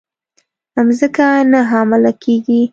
[0.87, 2.61] مځکه نه حامله کیږې